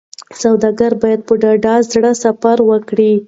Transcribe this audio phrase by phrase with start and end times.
[0.41, 3.11] سوداګر باید په ډاډه زړه سفر وکړي.